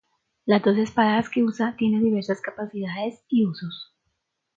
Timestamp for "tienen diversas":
1.77-2.41